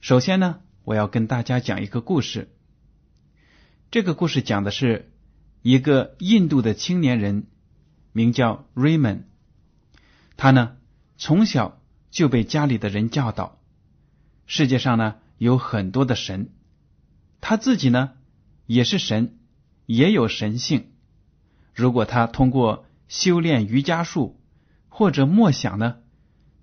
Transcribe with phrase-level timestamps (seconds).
[0.00, 2.48] 首先呢，我要跟大家讲一个故事。
[3.90, 5.12] 这个故事讲的是
[5.62, 7.46] 一个印度的青年人，
[8.12, 9.22] 名叫 Raymond。
[10.36, 10.76] 他呢，
[11.16, 11.80] 从小
[12.10, 13.58] 就被家里的人教导，
[14.46, 16.50] 世界上呢有很多的神，
[17.40, 18.12] 他自己呢
[18.66, 19.38] 也是神，
[19.86, 20.92] 也有神性。
[21.74, 24.40] 如果他通过修炼瑜伽术
[24.88, 25.96] 或者默想呢，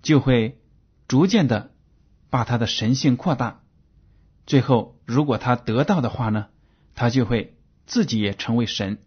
[0.02, 0.62] 就会
[1.08, 1.73] 逐渐的
[2.34, 3.60] 把他的神性扩大。
[4.44, 6.48] 最后，如果他得到的话呢，
[6.96, 8.98] 他就会自己也成为神，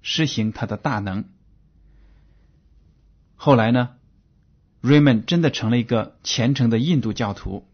[0.00, 1.26] 施行他的大能。
[3.34, 3.90] 后来呢
[4.80, 7.68] ，Raymond 真的成了一个虔诚的印度教徒。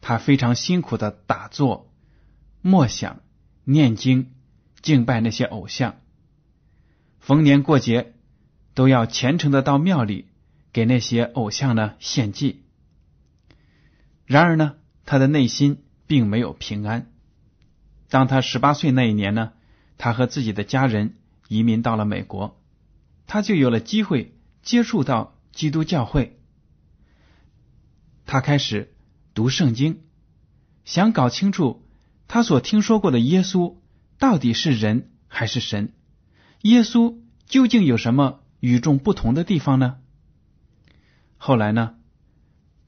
[0.00, 1.92] 他非常辛苦的打坐、
[2.62, 3.20] 默想、
[3.64, 4.32] 念经、
[4.80, 5.96] 敬拜那些偶像。
[7.20, 8.14] 逢年过节，
[8.72, 10.28] 都要虔诚的到庙里
[10.72, 12.61] 给那些偶像呢献祭。
[14.24, 17.10] 然而呢，他的内心并没有平安。
[18.08, 19.52] 当他十八岁那一年呢，
[19.98, 21.16] 他和自己的家人
[21.48, 22.60] 移民到了美国，
[23.26, 26.38] 他就有了机会接触到基督教会。
[28.26, 28.94] 他开始
[29.34, 30.00] 读圣经，
[30.84, 31.86] 想搞清楚
[32.28, 33.76] 他所听说过的耶稣
[34.18, 35.92] 到底是人还是神。
[36.62, 39.98] 耶稣究竟有什么与众不同的地方呢？
[41.36, 41.96] 后来呢，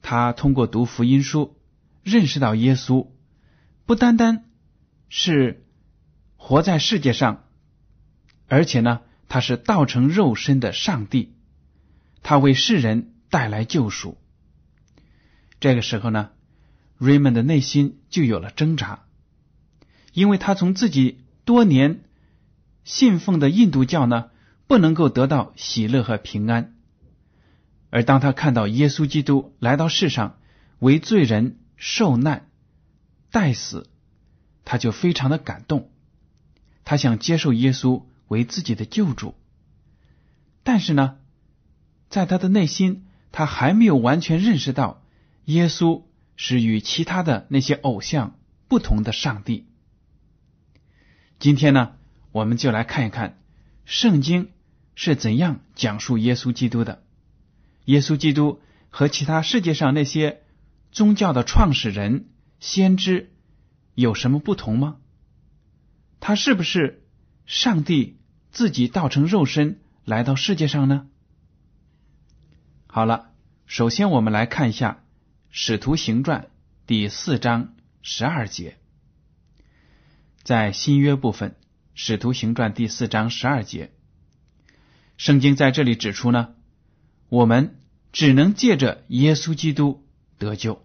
[0.07, 1.57] 他通过读福音书
[2.03, 3.07] 认识到耶稣
[3.87, 4.45] 不单单
[5.09, 5.65] 是
[6.37, 7.45] 活在世界上，
[8.47, 11.33] 而且呢，他是道成肉身的上帝，
[12.21, 14.19] 他为世人带来救赎。
[15.59, 16.29] 这个时候呢
[16.99, 19.05] ，Raymond 的内心就有了挣扎，
[20.13, 22.01] 因为他从自己多年。
[22.83, 24.29] 信奉的印度教呢，
[24.67, 26.74] 不能够得到喜乐和平安。
[27.95, 30.37] 而当他看到耶稣基督来到世上
[30.79, 32.49] 为罪人受难、
[33.31, 33.87] 待死，
[34.65, 35.89] 他就非常的感动。
[36.83, 39.33] 他想接受耶稣为自己的救主，
[40.63, 41.19] 但是呢，
[42.09, 45.01] 在他的内心，他还没有完全认识到
[45.45, 46.03] 耶稣
[46.35, 49.67] 是与其他的那些偶像不同的上帝。
[51.39, 51.93] 今天呢？
[52.33, 53.39] 我们就来看一看
[53.85, 54.51] 圣经
[54.95, 57.04] 是怎样讲述耶稣基督的。
[57.85, 60.43] 耶稣基督和其他世界上那些
[60.91, 62.29] 宗教的创始人、
[62.59, 63.31] 先知
[63.93, 64.97] 有什么不同吗？
[66.19, 67.03] 他是不是
[67.45, 68.19] 上帝
[68.51, 71.07] 自己道成肉身来到世界上呢？
[72.87, 73.31] 好了，
[73.65, 75.03] 首先我们来看一下
[75.49, 76.41] 《使徒行传》
[76.87, 78.77] 第四章十二节，
[80.43, 81.55] 在新约部分。
[81.97, 83.89] 使徒行传第四章十二节，
[85.15, 86.53] 圣经在这里指出呢，
[87.29, 87.79] 我们
[88.15, 90.07] 只能借着耶稣基督
[90.37, 90.81] 得救。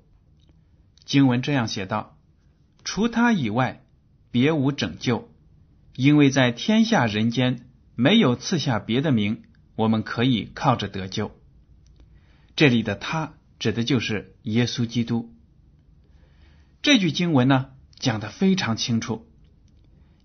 [1.04, 2.18] 经文这样写道
[2.82, 3.84] ：“除他以外，
[4.32, 5.30] 别无拯救，
[5.94, 9.44] 因为在天下人间没有赐下别的名，
[9.76, 11.30] 我们可以靠着得救。”
[12.56, 15.32] 这里的他指的就是耶稣基督。
[16.82, 17.68] 这句经文呢，
[18.00, 19.30] 讲的非常清楚。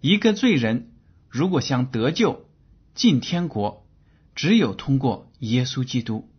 [0.01, 0.91] 一个罪人
[1.29, 2.49] 如果想得救
[2.95, 3.87] 进天国，
[4.33, 6.31] 只有通过耶稣基督。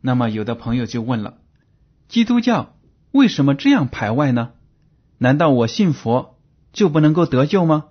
[0.00, 1.38] 那么，有的朋友就问了：
[2.08, 2.76] 基督教
[3.12, 4.52] 为什么这样排外呢？
[5.18, 6.38] 难道我信佛
[6.72, 7.88] 就不能够得救吗？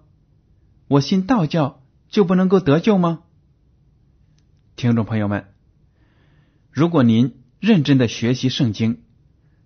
[0.87, 3.21] 我信道教就不能够得救吗？
[4.75, 5.53] 听众朋友们，
[6.71, 9.03] 如果您认真的学习圣经，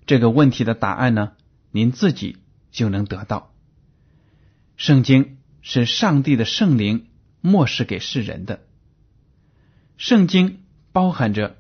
[0.05, 1.33] 这个问题的答案呢，
[1.71, 2.39] 您自己
[2.71, 3.53] 就能得到。
[4.75, 7.07] 圣经是上帝的圣灵
[7.39, 8.65] 漠视给世人的，
[9.95, 11.55] 圣经包含着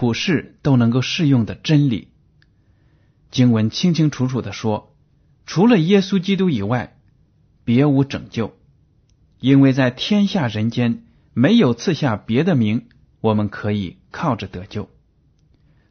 [0.00, 2.08] 普世都能够适用的真理。
[3.30, 4.96] 经文清清楚楚的说，
[5.44, 6.96] 除了耶稣基督以外，
[7.64, 8.56] 别无拯救，
[9.40, 11.04] 因为在天下人间
[11.34, 12.88] 没有赐下别的名，
[13.20, 14.88] 我们可以靠着得救。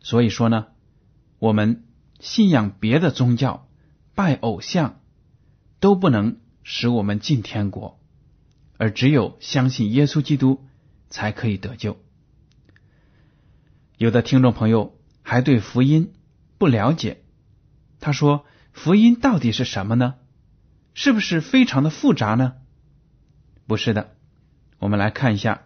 [0.02, 0.66] 所以说呢，
[1.38, 1.84] 我们
[2.20, 3.70] 信仰别的宗教、
[4.16, 5.02] 拜偶像，
[5.80, 8.00] 都不能使我们进天国，
[8.80, 10.66] 而只有相信耶稣基督
[11.12, 12.00] 才可以得救。
[14.00, 16.14] 有的听众朋友还对福音
[16.58, 17.22] 不了解。
[18.00, 20.16] 他说：“福音到底是什么呢？
[20.94, 22.54] 是不是非常的复杂呢？
[23.68, 24.16] 不是的。
[24.78, 25.64] 我们来看一下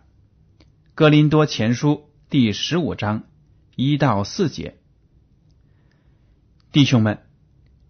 [0.95, 1.89] 《哥林多前书》
[2.31, 3.25] 第十五章
[3.75, 4.79] 一到四节。
[6.71, 7.19] 弟兄们，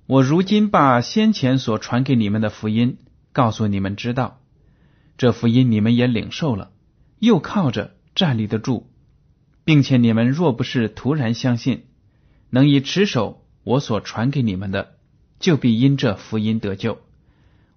[0.07, 2.97] 我如今把先前所传给你们的福音
[3.31, 4.41] 告诉你们知道，
[5.17, 6.73] 这福音你们也领受了，
[7.19, 8.89] 又靠着站立得住，
[9.63, 11.85] 并且你们若不是突然相信，
[12.49, 14.97] 能以持守。”我所传给你们的，
[15.39, 16.99] 就必因这福音得救。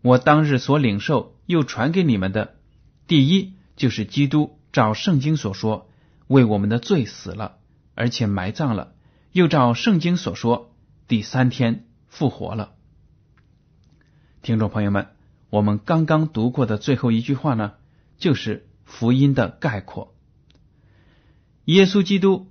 [0.03, 2.57] 我当日所领受又传给你们的，
[3.07, 5.89] 第一就是基督照圣经所说，
[6.27, 7.59] 为我们的罪死了，
[7.95, 8.95] 而且埋葬了；
[9.31, 10.75] 又照圣经所说，
[11.07, 12.73] 第三天复活了。
[14.43, 15.07] 听众朋友们，
[15.51, 17.75] 我们刚刚读过的最后一句话呢，
[18.19, 20.16] 就是福音的概括。
[21.67, 22.51] 耶稣基督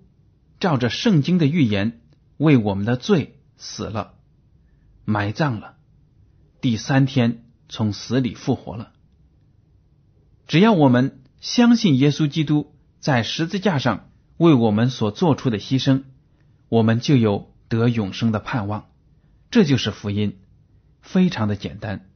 [0.62, 2.00] 照着圣经的预言。
[2.38, 4.16] 为我们的罪死了，
[5.06, 5.78] 埋葬了，
[6.60, 8.92] 第三天从死里复活了。
[10.46, 16.04] 只要我们相信耶稣基督在十字架上为我们所做出的牺牲，
[16.68, 18.90] 我们就有得永生的盼望。
[19.50, 20.38] 这就是福音，
[21.00, 22.10] 非常的简单。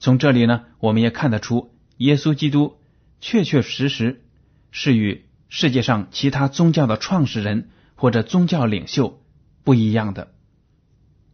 [0.00, 2.76] 从这里呢，我们也看得出，耶稣基督
[3.20, 4.24] 确确实实
[4.72, 7.68] 是与世界上其他宗教的创始人。
[7.94, 9.22] 或者宗教领袖
[9.62, 10.32] 不一样的，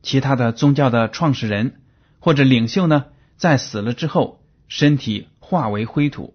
[0.03, 1.81] 其他的宗教的创始人
[2.19, 3.07] 或者领袖呢，
[3.39, 6.35] 在死了之后，身体化为灰土，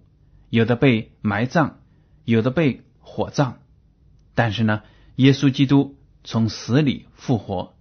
[0.49, 1.73] 有的被埋葬，
[2.25, 3.59] 有的被火葬。
[4.33, 4.81] 但是呢，
[5.17, 7.75] 耶稣基督从死里复活。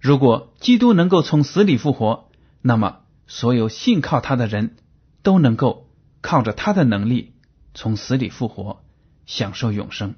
[0.00, 2.28] 如果基督能够从死里复活，
[2.60, 4.74] 那么所有信靠他的人
[5.22, 5.88] 都能够
[6.22, 7.34] 靠着他的能力
[7.72, 8.82] 从死里复活，
[9.28, 10.14] 享受永生。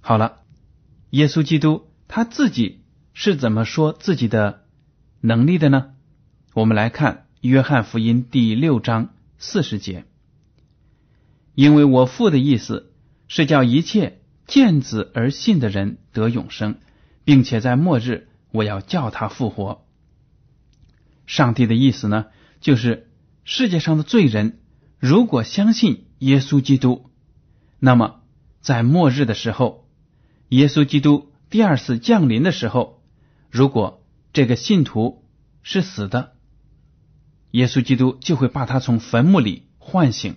[0.00, 0.40] 好了，
[1.10, 2.80] 耶稣基督他自己
[3.12, 4.64] 是怎么说自己的
[5.20, 5.92] 能力的呢？
[6.54, 10.06] 我们来看约翰福音第六章四十节。
[11.54, 12.94] 因为我父的意思
[13.28, 16.76] 是叫一切见子而信的人得永生，
[17.24, 19.86] 并且在末日我要叫他复活。
[21.26, 22.26] 上帝的意思呢，
[22.62, 23.10] 就是
[23.44, 24.60] 世界上的罪人
[24.98, 27.10] 如果相信耶稣基督，
[27.80, 28.20] 那么
[28.60, 29.88] 在末日的时候。
[30.50, 33.02] 耶稣基督第二次降临的时候，
[33.50, 35.24] 如果这个信徒
[35.64, 36.34] 是死的，
[37.50, 40.36] 耶稣基督就会把他从坟墓里唤醒，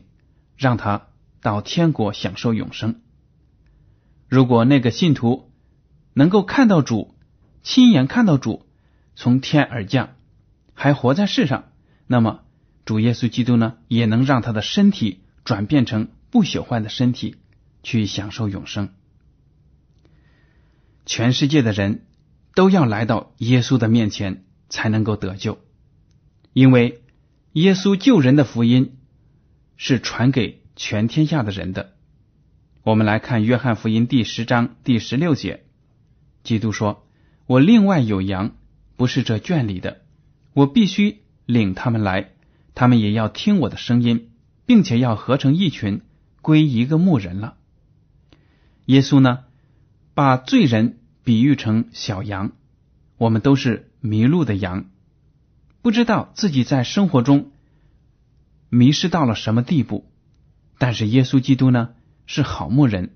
[0.58, 3.02] 让他到天国享受永生。
[4.28, 5.52] 如果那个信徒
[6.14, 7.14] 能够看到主，
[7.62, 8.66] 亲眼看到主
[9.16, 10.16] 从天而降，
[10.74, 11.66] 还活在世上，
[12.08, 12.40] 那么
[12.86, 17.38] 主耶稣基督呢，也能让他的身体转变成不朽坏的身体，
[17.84, 18.90] 去享受永生。
[21.06, 22.08] 全世界的人
[22.56, 25.60] 都要来到耶稣的面前才能够得救，
[26.52, 27.04] 因为
[27.54, 28.98] 耶稣救人的福音
[29.78, 31.94] 是传给全天下的人的。
[32.82, 35.64] 我们来看约翰福音第十章第十六节，
[36.44, 37.08] 基督说
[37.46, 38.56] ：“我另外有羊，
[38.96, 40.02] 不是这圈里的，
[40.54, 42.32] 我必须领他们来，
[42.74, 44.32] 他们也要听我的声音，
[44.66, 46.02] 并且要合成一群，
[46.42, 47.58] 归一个牧人了。”
[48.86, 49.46] 耶稣呢？
[50.14, 52.54] 把罪人比喻成小羊，
[53.18, 54.86] 我们都是迷路的羊，
[55.82, 57.52] 不知道自己在生活中
[58.70, 60.10] 迷失到了什么地步。
[60.78, 61.90] 但是耶稣基督呢
[62.26, 63.10] 是好牧人，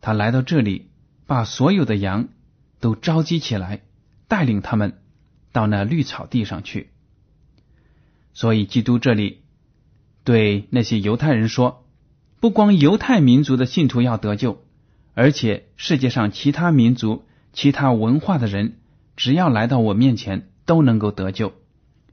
[0.00, 0.90] 他来到这里，
[1.26, 2.28] 把所有的羊
[2.78, 3.80] 都召集起来，
[4.28, 5.00] 带领他们
[5.50, 6.90] 到那绿草地上去。
[8.32, 9.42] 所以基督这里
[10.28, 11.86] 对那些犹太人说：
[12.38, 14.62] 不光犹太民族的信徒要得救。
[15.14, 18.76] 而且世界上其他民族其他文化的人，
[19.16, 21.54] 只要来到我面前，都能够得救，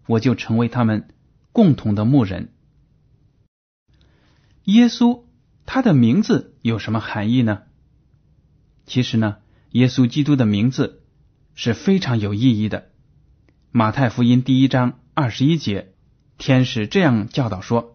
[0.08, 1.10] 我就成为他们
[1.52, 2.54] 共同的牧人。
[4.64, 5.24] 耶稣
[5.66, 7.64] 他的名字有什么含义呢？
[8.86, 9.40] 其实呢，
[9.72, 11.04] 耶稣基督的名字
[11.54, 12.92] 是非常有意义的。
[13.72, 15.94] 马太福音第一章二十一节，
[16.38, 17.92] 天使这样教导说：“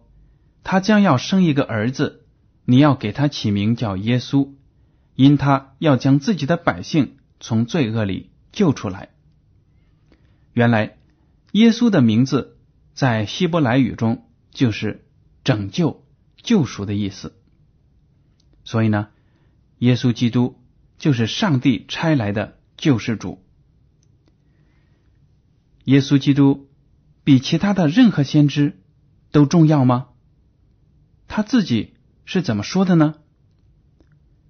[0.63, 2.25] 他将要生一个儿子，
[2.65, 4.53] 你要给他起名叫耶稣，
[5.15, 9.09] 因他要将自己的百姓从罪恶里救出来。”
[10.53, 10.97] 原来，
[11.53, 12.57] 耶稣的名字
[12.93, 15.05] 在希伯来语中就是
[15.43, 16.03] 拯救。
[16.43, 17.35] 救赎的意思，
[18.63, 19.09] 所以呢，
[19.77, 20.59] 耶稣基督
[20.97, 23.45] 就是上帝差来的救世主。
[25.83, 26.67] 耶稣基督
[27.23, 28.81] 比其他的任何先知
[29.31, 30.07] 都重要吗？
[31.33, 31.93] 他自己
[32.25, 33.15] 是怎么说的呢？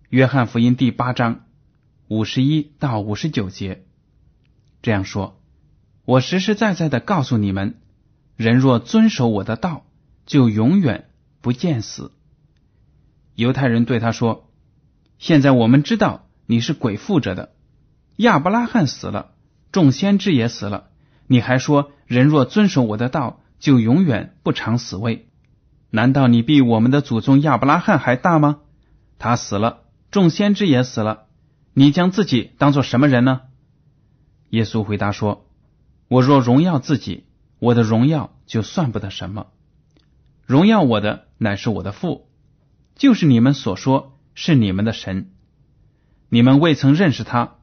[0.10, 1.46] 约翰福音第八章
[2.08, 3.86] 五十一到五十九节
[4.82, 5.40] 这样说
[6.06, 7.80] ：“我实实在在的告诉你们，
[8.36, 9.86] 人若遵守我的道，
[10.26, 11.08] 就永远。”
[11.40, 12.12] 不见死。
[13.36, 14.52] 犹太人对他说
[15.20, 17.54] ：“现在我们知道你是鬼附着的。
[18.16, 19.36] 亚伯拉罕死了，
[19.72, 20.90] 众先知也死了，
[21.28, 25.28] 你还说人若遵守我的道，就永远不尝死味。
[25.92, 28.62] 难道你比我们的祖宗亚伯拉罕还大吗？
[29.20, 31.28] 他死了，众先知也死了，
[31.74, 33.42] 你将自己当做什么人呢？”
[34.50, 35.46] 耶稣回答说
[36.10, 37.26] ：“我若荣耀自己，
[37.60, 39.48] 我的荣耀就算不得什么。
[40.46, 42.30] 荣耀我的。”乃是我的父，
[42.94, 45.32] 就是你们所说是你们的神。
[46.30, 47.56] 你们未曾认识他，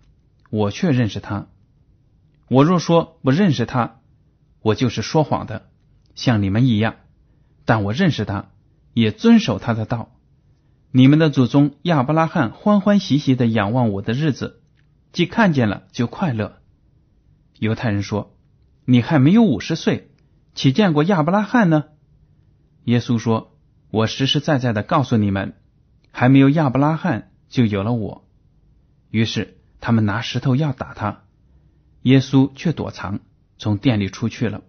[0.50, 1.46] 我却认识他。
[2.48, 4.00] 我若说不认识他，
[4.62, 5.68] 我就是说谎的，
[6.16, 6.96] 像你们一样。
[7.68, 8.48] 但我认识他，
[8.94, 10.16] 也遵守他的道。
[10.90, 14.62] 你们的祖宗亚伯拉罕欢欢喜喜的仰望我的日子，
[15.12, 16.62] 既看见了就快乐。
[17.58, 18.34] 犹太人说
[18.86, 20.10] ：“你还没有五十岁，
[20.54, 21.84] 岂见过亚伯拉罕呢？”
[22.84, 23.54] 耶稣说。
[23.90, 25.54] 我实实在在的告诉你们，
[26.10, 28.28] 还没有亚伯拉罕就有了我。
[29.10, 31.22] 于是他们拿石头要打他，
[32.02, 33.20] 耶稣却躲藏，
[33.58, 34.62] 从店里出去了。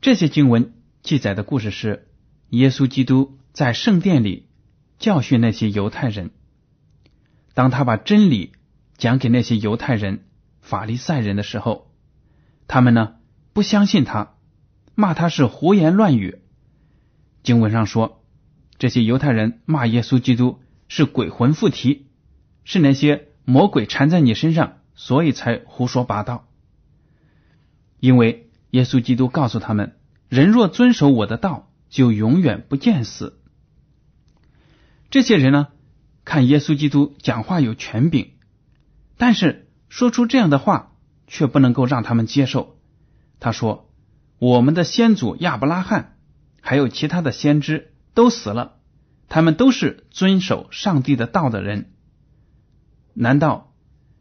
[0.00, 2.08] 这些经文记载的故事是
[2.50, 4.48] 耶稣基督在圣殿里
[4.98, 6.30] 教训那些犹太人。
[7.54, 8.52] 当他把真理
[8.96, 10.24] 讲给那些犹太人、
[10.60, 11.92] 法利赛人的时候，
[12.66, 13.16] 他们呢
[13.52, 14.34] 不相信他，
[14.94, 16.40] 骂他是胡言乱语。
[17.42, 18.24] 经文上说，
[18.78, 22.06] 这些犹太人骂耶稣基督是鬼魂附体，
[22.64, 26.48] 是那些魔鬼缠在你身上，所以才胡说八道。
[28.00, 29.97] 因为耶稣基督告诉他们，
[30.28, 33.40] 人若遵守我的道，就永远不见死。
[35.10, 35.68] 这些人呢，
[36.24, 38.32] 看耶稣基督讲话有权柄，
[39.16, 40.92] 但是说出这样的话，
[41.26, 42.78] 却不能够让他们接受。
[43.40, 43.90] 他说
[44.38, 46.14] ：“我们的先祖亚伯拉罕。”
[46.60, 48.80] 还有其他的先知都死了，
[49.28, 51.92] 他们都是遵守上帝的道的人。
[53.14, 53.72] 难道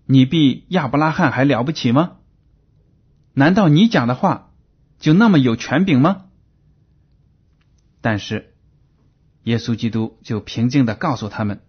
[0.06, 2.18] 你比亚伯拉罕还了不起吗？
[3.34, 4.47] 难道你讲的话
[5.00, 6.26] 就那么有权柄吗？
[8.02, 8.56] 但是
[9.44, 11.62] 耶稣基督就平静的告诉他们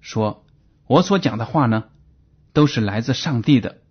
[0.00, 0.46] 说
[0.86, 1.84] ：“我所讲的话呢，
[2.52, 3.82] 都是来自上帝的。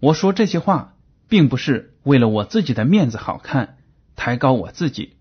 [0.00, 0.96] 我说这些话，
[1.28, 3.78] 并不是为了我自己的面子好看，
[4.16, 5.16] 抬高我自己。”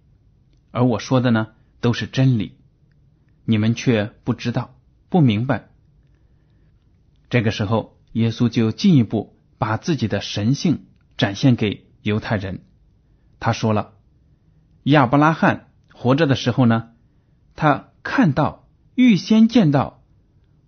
[0.72, 1.50] 而我说的呢，
[1.82, 2.58] 都是真理，
[3.46, 4.74] 你们却不知道、
[5.10, 5.70] 不明白。
[7.30, 12.64] 这个时候，耶稣就进一步把自己的神性展现给犹太人。
[13.40, 13.94] 他说了
[14.84, 16.92] ：“亚伯拉罕活着的时候呢，
[17.56, 20.04] 他看到、预先见到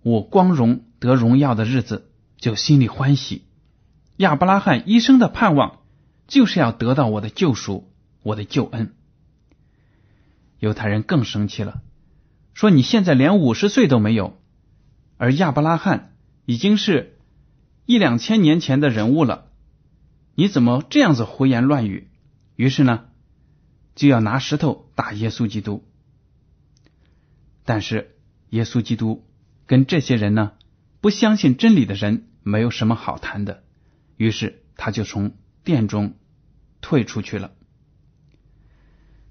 [0.02, 3.44] 我光荣得荣耀的日子，就心里欢喜。
[4.16, 5.78] 亚伯拉罕一生的盼望，
[6.26, 8.94] 就是要得到我的救赎、我的救恩。”
[10.58, 11.82] 犹太人更生气了，
[12.54, 14.38] 说：“你现在连五十岁都没有，
[15.18, 16.14] 而亚伯拉罕
[16.46, 17.18] 已经是
[17.84, 19.45] 一两千年前的人物了，
[20.36, 22.08] 你怎么这样子胡言乱语？”
[22.54, 23.06] 于是呢，
[23.96, 25.84] 就要拿石头打耶稣基督。
[27.64, 28.14] 但是
[28.50, 29.26] 耶稣基督
[29.66, 30.52] 跟这些人呢，
[31.00, 33.64] 不相信真理的人没有什么好谈的，
[34.16, 36.14] 于是他就从殿中
[36.80, 37.50] 退出去了。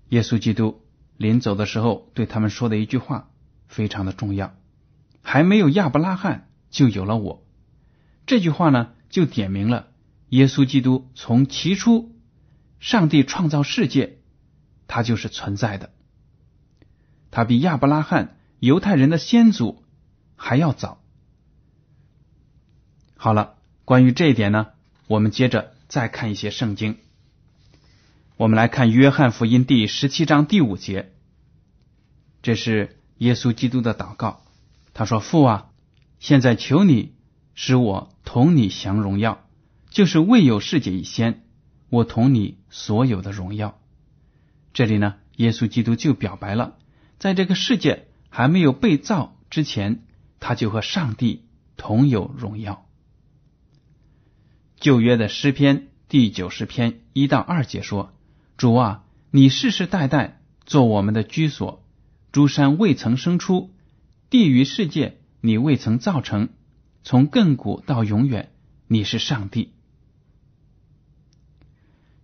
[0.10, 0.82] 耶稣基督。
[1.18, 3.30] 临走的时候，对他们说的一句话
[3.70, 4.54] 非常的重要：
[5.22, 7.48] 还没有亚伯拉罕，就有了我。
[8.26, 9.88] 这句话呢，就点明了
[10.30, 12.16] 耶稣基督从起初
[12.80, 14.18] 上帝创造世界，
[14.88, 15.92] 他就是存在的。
[17.32, 19.84] 他比亚伯拉罕、犹太人的先祖
[20.36, 21.02] 还要早。
[23.18, 23.56] 好了，
[23.86, 24.68] 关于这一点呢，
[25.08, 26.98] 我们接着再看一些圣经。
[28.38, 31.14] 我们来看约翰福音第十七章第五节，
[32.42, 34.42] 这是耶稣基督的祷告。
[34.94, 35.72] 他说：“父啊，
[36.20, 37.16] 现在求你
[37.54, 39.45] 使我同你享荣耀，
[39.96, 41.46] 就是未有世界以先，
[41.90, 43.80] 我同你所有的荣耀。”
[44.74, 46.78] 这里呢，耶稣基督就表白了，
[47.18, 50.04] 在这个世界还没有被造之前，
[50.42, 51.46] 他就和上帝
[51.78, 52.86] 同有荣耀。
[54.76, 58.12] 旧约的诗篇第九十篇一到二节说。
[58.58, 61.86] 主啊，你世世代代做我们的居所，
[62.34, 63.74] 诸山未曾生出，
[64.30, 66.50] 地与世界你未曾造成，
[67.02, 68.52] 从亘古到永远，
[68.90, 69.72] 你是上帝。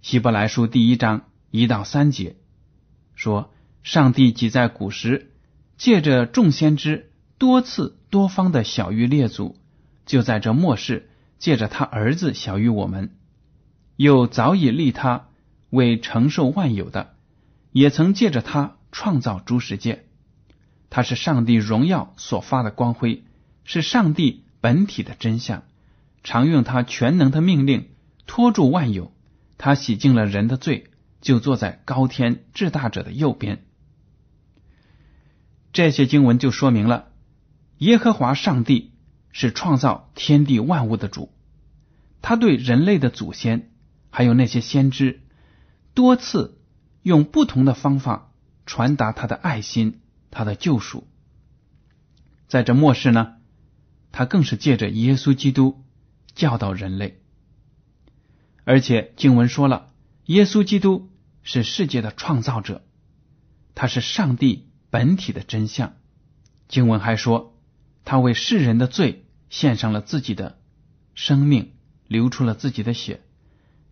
[0.01, 2.35] 希伯来书第一章一到三节
[3.13, 3.53] 说，
[3.83, 5.31] 上帝即在古时
[5.77, 9.57] 借着众先知多次多方的小于列祖，
[10.07, 13.15] 就在这末世借着他儿子小于我们，
[13.95, 15.27] 又早已立他。
[15.69, 17.13] 为承受万有的，
[17.71, 20.03] 也曾借着他创造诸世界。
[20.89, 23.23] 他是上帝荣耀所发的光辉，
[23.63, 25.63] 是上帝本体的真相。
[26.25, 27.87] 常用他全能的命令
[28.25, 29.13] 托住万有。
[29.63, 30.89] 他洗净了人的罪，
[31.21, 33.63] 就坐在高天至大者的右边。
[35.71, 37.09] 这些经文就说明了，
[37.77, 38.95] 耶和华上帝
[39.31, 41.31] 是创造天地万物的主。
[42.23, 43.69] 他对人类的祖先，
[44.09, 45.21] 还有那些先知。
[45.93, 46.57] 多次
[47.03, 48.31] 用不同的方法
[48.65, 50.01] 传达他的爱心，
[50.31, 51.07] 他的救赎。
[52.47, 53.35] 在这末世呢，
[54.11, 55.83] 他更是借着耶稣基督
[56.33, 57.20] 教导人类。
[58.71, 59.91] 而且经文说了，
[60.27, 61.09] 耶稣基督
[61.43, 62.85] 是世界的创造者，
[63.75, 65.97] 他是上帝本体的真相。
[66.69, 67.59] 经文还说，
[68.05, 70.57] 他为世人的罪献上了自己的
[71.15, 71.73] 生命，
[72.07, 73.19] 流出了自己的血。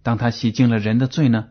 [0.02, 1.50] 当他洗净了人的罪呢？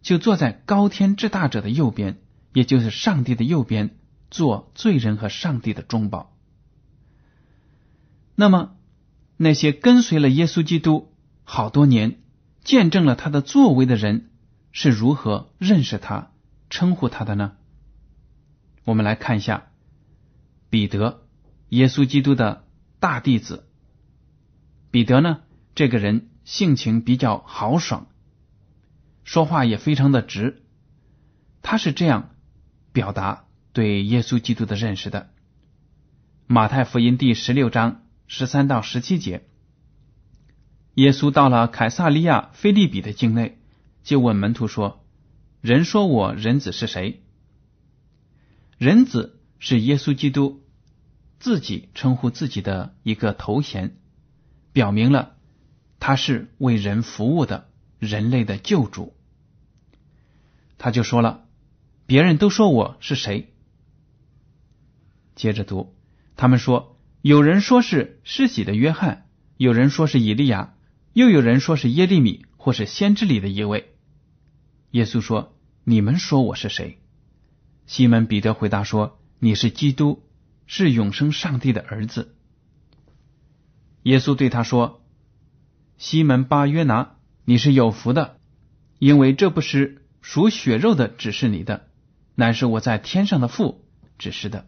[0.00, 2.20] 就坐在高天之大者的右边，
[2.52, 3.96] 也就是上帝的右边，
[4.30, 6.32] 做罪人和上帝的中保。
[8.36, 8.76] 那么，
[9.36, 12.20] 那些跟随了耶稣基督好多年、
[12.68, 14.28] 见证了他的作为的人，
[14.72, 16.32] 是如何认识他、
[16.68, 17.52] 称呼他的呢？
[18.84, 19.70] 我们来看一下
[20.68, 21.22] 彼得，
[21.70, 22.66] 耶稣基督的
[23.00, 23.66] 大弟子。
[24.90, 25.38] 彼得呢，
[25.74, 28.06] 这个人性情比较豪爽。
[29.24, 30.62] 说话也非常的直，
[31.62, 32.34] 他是这样
[32.92, 35.30] 表达对耶稣基督的认识的。
[36.46, 39.48] 马太福音第十六章十三到十七节，
[40.98, 43.56] 耶稣到了凯撒利亚菲利比的境内，
[44.02, 45.04] 就问门徒说
[45.62, 47.22] ：“人说我人子是谁？”
[48.78, 50.64] 人子是耶稣基督
[51.38, 53.96] 自己称呼自己的一个头衔，
[54.72, 55.36] 表明了
[56.00, 57.68] 他是为人服务的
[58.00, 59.14] 人类的救主。
[60.78, 61.44] 他就说了
[62.06, 63.54] ：“别人都说我是谁？”
[65.36, 65.94] 接着读，
[66.34, 70.74] 他们说：“有人说是施洗的约翰，有人说是以利亚，
[71.18, 73.92] 又有人说是耶利米或是先知里的一位。”
[74.92, 77.00] 耶稣说：“你们说我是谁？”
[77.86, 80.22] 西门彼得回答说：“你是基督，
[80.66, 82.36] 是永生上帝的儿子。”
[84.04, 85.02] 耶稣对他说
[85.98, 88.38] ：“西门巴约拿，你是有福的，
[89.00, 91.88] 因为这不是。”属血肉的指示你的，
[92.34, 93.86] 乃是我在天上的父
[94.18, 94.66] 指示的。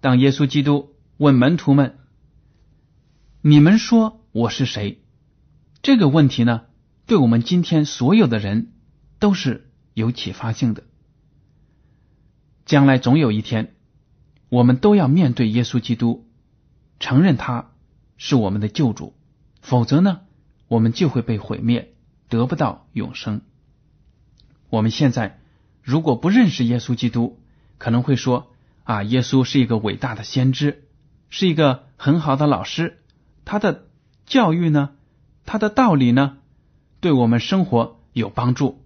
[0.00, 1.98] 当耶稣基督问门徒们
[3.42, 5.00] ：“你们说我是谁？”
[5.80, 6.62] 这个问题呢，
[7.06, 8.72] 对我们今天所有的人
[9.20, 10.82] 都是有启发性的。
[12.64, 13.76] 将来总有一天，
[14.48, 16.26] 我们都要面对耶稣基督，
[16.98, 17.70] 承认他
[18.16, 19.14] 是我们的救主，
[19.60, 20.22] 否则呢，
[20.66, 21.94] 我们就会被毁灭，
[22.28, 23.40] 得不到永生。
[24.68, 25.38] 我们现在
[25.80, 27.38] 如果不认识耶稣基督，
[27.78, 28.50] 可能会说
[28.82, 30.88] 啊，耶稣是一个伟大的先知，
[31.30, 32.98] 是一个很好的老师，
[33.44, 33.86] 他的
[34.26, 34.90] 教育呢，
[35.44, 36.38] 它的道理呢，
[37.00, 38.82] 对我们生活有帮助。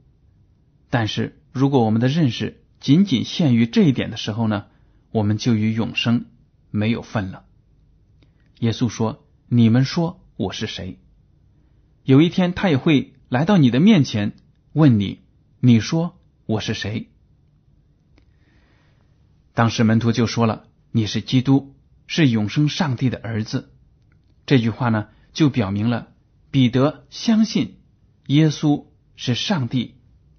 [0.90, 4.66] 但是如果我们的认识仅仅限于这一点的时候呢，
[5.10, 6.26] 我们就与永生
[6.70, 7.44] 没有份了。
[8.60, 10.98] 耶稣说：“你们说我是谁？”
[12.04, 14.32] 有一天他也会来到你的面前
[14.72, 15.20] 问你。
[15.60, 17.08] 你说我是谁？
[19.54, 21.74] 当时门徒就说了：“你是基督，
[22.06, 23.72] 是永生上帝的儿子。”
[24.46, 26.08] 这句话呢，就表明了
[26.50, 27.78] 彼得相信
[28.26, 28.86] 耶稣
[29.16, 29.94] 是上帝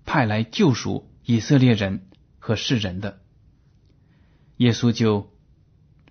[0.06, 2.08] 派来救赎以色列人
[2.40, 3.22] 和世人的。
[4.58, 5.34] 耶稣就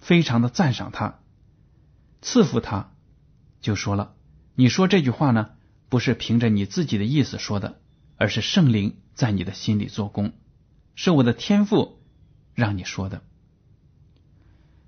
[0.01, 1.21] 非常的赞赏他，
[2.23, 2.93] 赐福他，
[3.61, 4.15] 就说了
[4.55, 5.51] ：“你说这句话呢，
[5.89, 7.81] 不是凭着你自己的意思说的，
[8.17, 10.33] 而是圣灵在你的心里做工，
[10.95, 12.01] 是我的天赋
[12.55, 13.23] 让你说的。”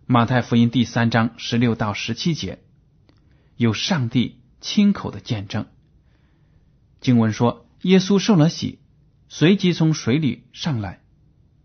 [0.06, 2.64] 马太福音第三章十六到十七节
[3.60, 5.66] 有上帝亲口的见证。
[7.02, 8.78] 经文说，耶稣受了洗，
[9.28, 11.02] 随即从水里上来，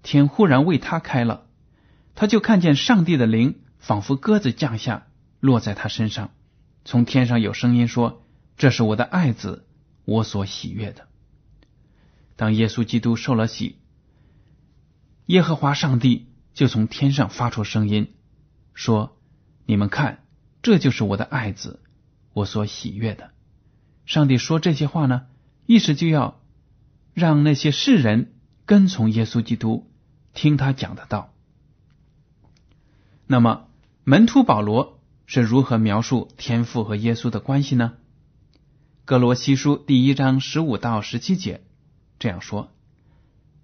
[0.04, 1.48] 天忽然为他开了，
[2.14, 5.08] 他就看见上帝的灵仿佛鸽子降下，
[5.40, 6.32] 落在他身上。
[6.84, 8.26] 从天上有声音说
[8.58, 9.66] ：“这是我的爱子，
[10.04, 11.08] 我所喜悦的。”
[12.36, 13.78] 当耶稣基督受了洗，
[15.28, 18.14] 耶和华上帝就从天上发出声音。
[18.74, 19.18] 说
[19.66, 20.26] ：“你们看，
[20.62, 21.80] 这就是我的爱子，
[22.36, 23.32] 我所喜悦的。”
[24.06, 25.26] 上帝说这些话呢，
[25.66, 26.40] 意思就要
[27.14, 28.34] 让那些世人
[28.66, 29.90] 跟从耶稣基督，
[30.34, 31.34] 听他讲的道。
[33.26, 33.68] 那么，
[34.04, 37.94] 门徒保罗是如何描述天父和耶稣的关系呢？
[39.06, 41.64] 哥罗西书第一章十五到十七节
[42.20, 42.72] 这样说：“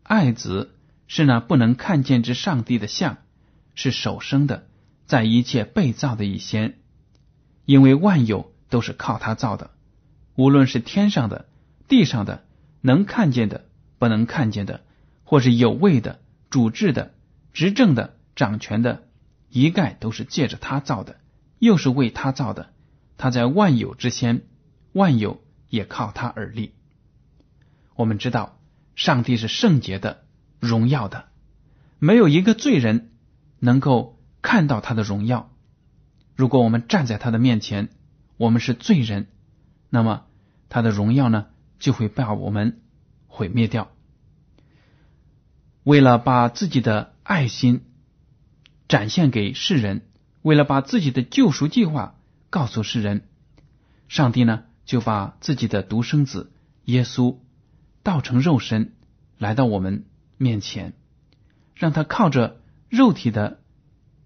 [0.01, 0.75] 爱子
[1.07, 3.17] 是那不能看见之上帝的像，
[3.75, 4.67] 是首生的。”
[5.05, 6.79] 在一切被造的以先，
[7.65, 9.69] 因为万有都是靠他造的，
[10.35, 11.45] 无论是天上的、
[11.87, 12.43] 地上的，
[12.81, 13.65] 能看见的、
[13.99, 14.81] 不能看见的，
[15.23, 17.13] 或是有位的、主治的、
[17.53, 19.03] 执政的、掌权的，
[19.49, 21.17] 一概都是借着他造的，
[21.59, 22.73] 又是为他造的。
[23.17, 24.41] 他在万有之先，
[24.93, 26.73] 万有也靠他而立。
[27.93, 28.57] 我们知道，
[28.95, 30.23] 上帝是圣洁的、
[30.59, 31.25] 荣耀的，
[31.99, 33.11] 没有一个罪人
[33.59, 34.17] 能够。
[34.43, 35.51] 看到他的荣耀，
[36.35, 37.89] 如果我们站在他的面前，
[38.41, 39.27] 我们是罪人，
[39.91, 40.25] 那么
[40.67, 41.45] 他的荣耀呢
[41.77, 42.81] 就会把我们
[43.27, 43.91] 毁灭掉。
[45.83, 47.85] 为了把自己的爱心
[48.87, 50.07] 展现给世人，
[50.41, 52.15] 为了把自己的救赎计划
[52.49, 53.27] 告诉世人，
[54.07, 56.51] 上帝呢就把自己的独生子
[56.85, 57.37] 耶稣
[58.01, 58.95] 道成肉身
[59.37, 60.05] 来到我们
[60.37, 60.93] 面前，
[61.75, 63.59] 让他靠着肉体的。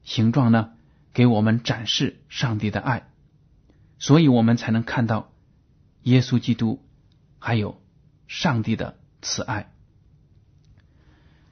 [0.06, 0.70] 形状呢，
[1.14, 3.10] 给我们展示上帝的爱，
[3.98, 5.32] 所以我们才能看到
[6.04, 6.84] 耶稣基督
[7.40, 7.82] 还有
[8.28, 9.72] 上帝的慈爱。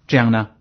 [0.08, 0.51] 这样呢，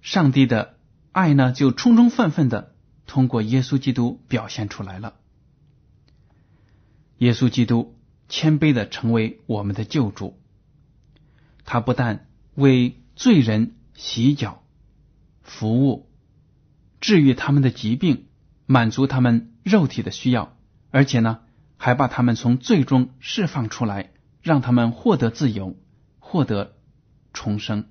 [0.00, 0.78] 上帝的
[1.12, 2.74] 爱呢，就充充分分的
[3.06, 5.14] 通过耶稣基督表现出来了。
[7.18, 10.38] 耶稣基督谦卑的成为我们的救主，
[11.64, 14.62] 他不但为罪人洗脚、
[15.42, 16.08] 服务。
[16.98, 18.26] 治愈他们的疾病，
[18.64, 20.55] 满足他们肉体的需要，
[20.90, 21.40] 而且呢，
[21.76, 24.10] 还把他们从最终释放出来，
[24.42, 25.76] 让他们获得自由，
[26.18, 26.74] 获得
[27.32, 27.86] 重生。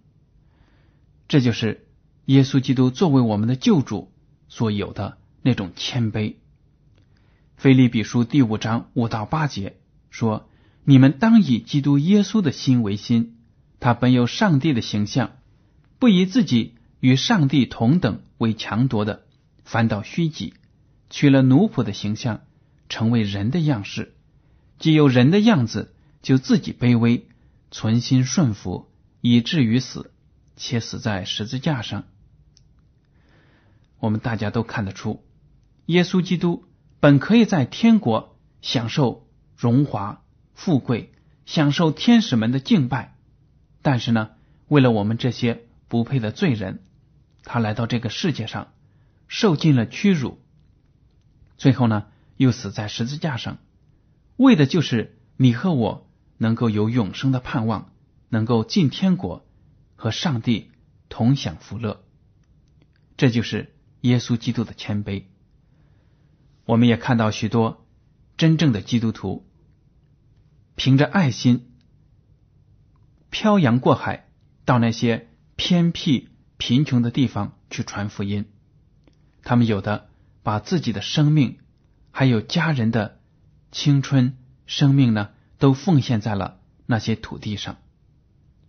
[1.27, 1.87] 这就是
[2.25, 4.11] 耶稣基督作为我们的救主
[4.47, 6.35] 所有的那种谦卑。
[7.57, 9.77] 腓利比书第五章五到八节
[10.09, 10.49] 说
[10.83, 13.37] ：“你们当以基督耶稣的心为心，
[13.79, 15.37] 他本有上帝的形象，
[15.99, 19.25] 不以自己。”与上帝同等为强夺的，
[19.63, 20.55] 反倒虚己，
[21.11, 22.41] 取了奴仆的形象，
[22.89, 24.15] 成为人的样式。
[24.79, 27.27] 既有人的样子，就自己卑微，
[27.71, 30.11] 存心顺服，以至于死，
[30.55, 32.03] 且死在十字架上。
[33.99, 35.23] 我们大家都看得出，
[35.85, 36.65] 耶稣基督
[36.99, 41.13] 本可以在天国享受荣华富贵，
[41.45, 43.15] 享受天使们的敬拜，
[43.81, 44.31] 但是呢，
[44.67, 46.81] 为了我们这些不配的罪人。
[47.47, 48.73] 他来到这个世界上，
[49.27, 50.39] 受尽了屈辱，
[51.57, 53.57] 最后呢，又死在十字架上，
[54.37, 57.93] 为的就是你和我能够有永生的盼望，
[58.29, 59.45] 能够进天国
[59.95, 60.71] 和上帝
[61.09, 62.03] 同享福乐。
[63.17, 65.25] 这就是耶稣基督的谦卑。
[66.65, 67.85] 我们也看到许多
[68.37, 69.47] 真正的基督徒，
[70.75, 71.71] 凭着爱心
[73.29, 74.29] 漂洋过海
[74.65, 76.29] 到那些偏僻。
[76.57, 78.45] 贫穷的地方去传福音，
[79.43, 80.07] 他们有的
[80.41, 81.59] 把自己的生命，
[82.17, 83.19] 还有家人的
[83.73, 87.75] 青春生命呢，都奉献在了那些土地上。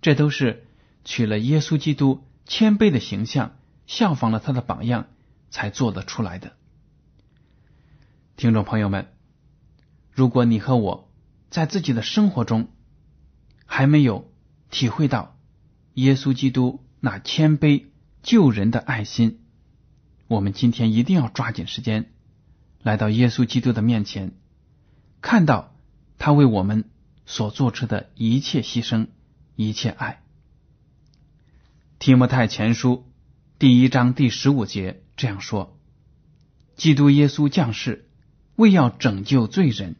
[0.02, 0.66] 这都是
[1.04, 3.56] 取了耶稣基督谦卑的形象，
[3.86, 5.06] 效仿了他的榜样，
[5.48, 6.56] 才做得出来的。
[8.36, 9.12] 听众朋友们，
[10.10, 11.08] 如果你和我
[11.48, 12.70] 在自己的生活中
[13.64, 14.28] 还没有
[14.72, 15.38] 体会到
[15.94, 17.84] 耶稣基督，那谦卑
[18.24, 19.38] 救人的爱心，
[20.26, 22.12] 我们今天一定要抓紧时间
[22.86, 24.30] 来到耶稣基督的面前，
[25.20, 25.74] 看到
[26.18, 26.88] 他为我们
[27.24, 29.08] 所做出的一切牺牲、
[29.56, 30.22] 一切爱。
[31.98, 33.10] 提摩太前书
[33.58, 35.76] 第一章第十五节这样说
[36.78, 38.08] ：“基督耶稣降世，
[38.54, 39.96] 为要拯救罪人。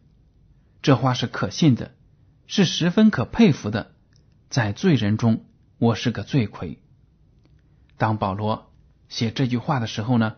[0.81, 1.93] 这话是可信的，
[2.47, 3.97] 是十分可佩服的。
[4.49, 5.45] 在罪人中，
[5.79, 6.81] 我是个罪魁。
[7.97, 8.73] 当保罗
[9.09, 10.37] 写这句话的时候呢，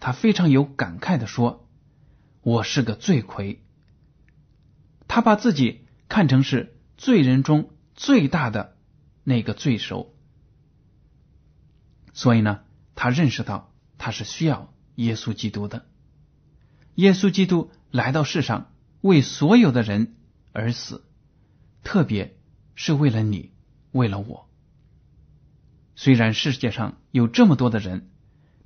[0.00, 1.60] 他非常有感慨的说
[2.44, 3.60] ：“我是个罪魁。”
[5.08, 8.76] 他把自己看成是罪人中最大的
[9.22, 10.14] 那个罪首，
[12.12, 12.60] 所以呢，
[12.94, 15.86] 他认识到他是需要耶稣基督的。
[16.94, 20.16] 耶稣基督来到世上，为所有的人
[20.52, 21.04] 而死，
[21.82, 22.36] 特别
[22.74, 23.52] 是为了你，
[23.92, 24.48] 为了我。
[25.96, 28.10] 虽然世界上有这么多的人，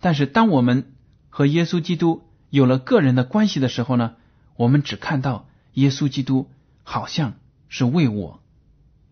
[0.00, 0.94] 但是当我们
[1.28, 4.16] 和耶稣基督有了个人的关系的时候呢，
[4.56, 6.50] 我们只看到耶稣基督
[6.82, 7.34] 好像
[7.68, 8.42] 是为我、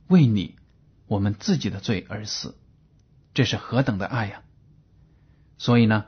[0.09, 0.57] 为你、
[1.07, 2.57] 我们自己的罪而死，
[3.35, 4.42] 这是何等的爱呀！
[5.59, 6.07] 所以呢，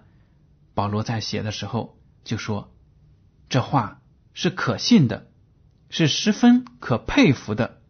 [0.74, 2.72] 保罗在写的时候就说，
[3.48, 4.00] 这话
[4.32, 5.30] 是可信的，
[5.90, 7.80] 是十分可佩服的。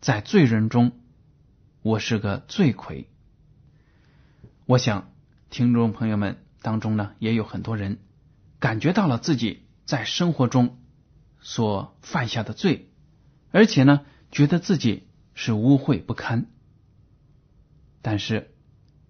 [0.00, 0.92] 在罪人中，
[1.82, 3.08] 我是个罪魁。
[4.66, 5.10] 我想，
[5.50, 7.98] 听众朋友们当中呢，也有很多人
[8.64, 10.78] 感觉到了自己在生活中
[11.42, 12.90] 所犯下的罪，
[13.50, 16.46] 而且呢，觉得自己是污秽不堪。
[18.00, 18.54] 但是，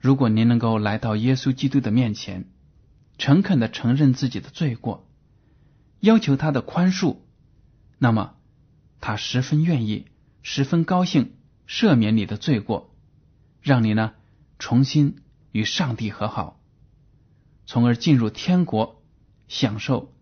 [0.00, 2.50] 如果您能够来到耶稣基督的面前，
[3.16, 5.08] 诚恳的承认自己的罪过，
[6.00, 7.18] 要求他的宽恕，
[7.98, 8.34] 那么
[9.00, 10.06] 他十分愿意、
[10.42, 11.36] 十分高兴
[11.68, 12.92] 赦免你的罪过，
[13.62, 14.14] 让你呢
[14.58, 15.18] 重新。
[15.52, 16.60] 与上帝和好，
[17.66, 19.03] 从而进入天国，
[19.48, 20.14] 享受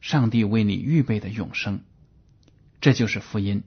[0.00, 1.80] 上帝为你预备的永生。
[2.80, 3.62] 这就是福音。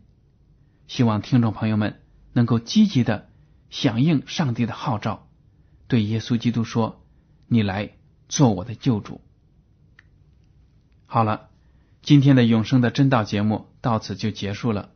[0.87, 2.01] 希望听众朋友们
[2.33, 3.29] 能够积极的
[3.69, 5.27] 响应上帝的号召，
[5.87, 7.05] 对耶稣基督说
[7.47, 7.91] ：“你来
[8.27, 9.21] 做我的救主。”
[11.05, 11.49] 好了，
[12.01, 14.89] 今天的永生的真道节目到此就结束了。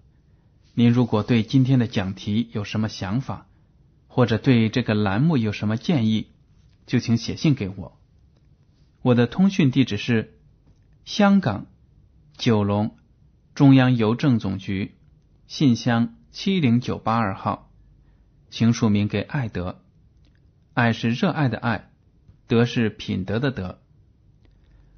[0.73, 3.47] 您如果对今天的讲题有什么想法？
[4.07, 6.31] 或者对这个栏目有什么建议，
[6.87, 7.96] 就请写信给我。
[9.07, 10.37] 我的通讯地址是
[11.05, 11.67] 香港
[12.35, 12.97] 九龙
[13.55, 14.97] 中央邮政总局
[15.45, 17.71] 信箱七零九八二号，
[18.49, 19.79] 请署名给爱德。
[20.73, 21.89] 爱是热爱的爱，
[22.47, 23.79] 德是品德的德。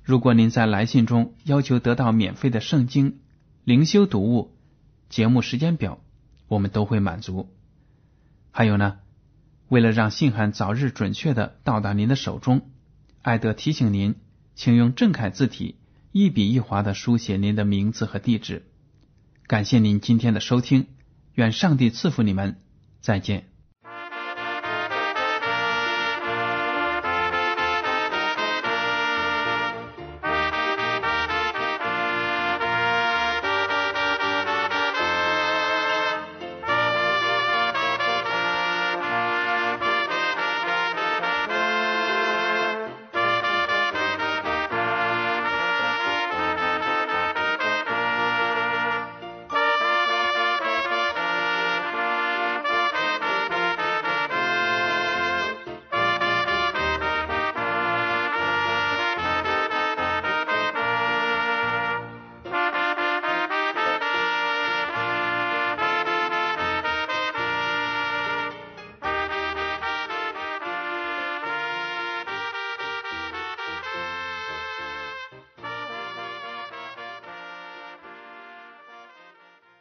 [0.02, 3.20] 如果您在来信中要求得到免费的圣经
[3.64, 4.58] 灵修读物、
[5.10, 6.00] 节目时间表，
[6.48, 7.54] 我们都会满足。
[8.50, 8.98] 还有呢？
[9.68, 12.72] 为了让信函早日准确的到达您的手中，
[13.22, 14.16] 艾德提醒您，
[14.56, 15.76] 请用正楷字体
[16.14, 18.64] 一笔一划的书写您的名字和地址。
[19.46, 20.88] 感谢您今天的收听，
[21.34, 22.62] 愿上帝赐福你们，
[23.02, 23.49] 再见。